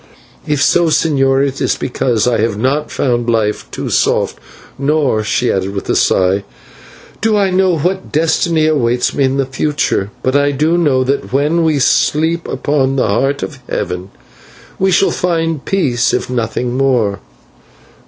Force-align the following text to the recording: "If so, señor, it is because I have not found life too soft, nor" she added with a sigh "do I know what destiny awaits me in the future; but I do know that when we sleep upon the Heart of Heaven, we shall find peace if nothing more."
"If 0.47 0.63
so, 0.63 0.85
señor, 0.85 1.47
it 1.47 1.61
is 1.61 1.75
because 1.77 2.25
I 2.27 2.39
have 2.39 2.57
not 2.57 2.89
found 2.89 3.29
life 3.29 3.69
too 3.69 3.91
soft, 3.91 4.39
nor" 4.79 5.23
she 5.23 5.51
added 5.51 5.75
with 5.75 5.87
a 5.91 5.95
sigh 5.95 6.43
"do 7.21 7.37
I 7.37 7.51
know 7.51 7.77
what 7.77 8.11
destiny 8.11 8.65
awaits 8.65 9.13
me 9.13 9.25
in 9.25 9.37
the 9.37 9.45
future; 9.45 10.09
but 10.23 10.35
I 10.35 10.53
do 10.53 10.75
know 10.75 11.03
that 11.03 11.31
when 11.31 11.63
we 11.63 11.77
sleep 11.77 12.47
upon 12.47 12.95
the 12.95 13.07
Heart 13.09 13.43
of 13.43 13.59
Heaven, 13.69 14.09
we 14.79 14.89
shall 14.89 15.11
find 15.11 15.63
peace 15.63 16.15
if 16.15 16.31
nothing 16.31 16.75
more." 16.75 17.19